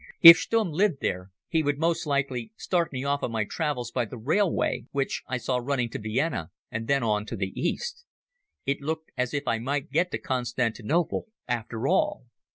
If 0.23 0.37
Stumm 0.39 0.71
lived 0.71 1.01
there 1.01 1.29
he 1.47 1.61
would 1.61 1.77
most 1.77 2.07
likely 2.07 2.51
start 2.57 2.91
me 2.91 3.03
off 3.03 3.21
on 3.21 3.31
my 3.31 3.43
travels 3.45 3.91
by 3.91 4.05
the 4.05 4.17
railway 4.17 4.87
which 4.89 5.21
I 5.27 5.37
saw 5.37 5.57
running 5.57 5.89
to 5.91 5.99
Vienna 5.99 6.49
and 6.71 6.87
then 6.87 7.03
on 7.03 7.23
to 7.27 7.35
the 7.35 7.53
East. 7.55 8.03
It 8.65 8.81
looked 8.81 9.11
as 9.15 9.31
if 9.31 9.47
I 9.47 9.59
might 9.59 9.91
get 9.91 10.09
to 10.09 10.17
Constantinople 10.17 11.27
after 11.47 11.87
all. 11.87 12.25